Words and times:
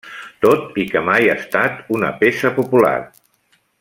Tot 0.45 0.79
i 0.83 0.85
que 0.93 1.03
mai 1.09 1.29
ha 1.33 1.35
estat 1.43 1.83
una 1.99 2.11
peça 2.25 2.53
popular. 2.57 2.95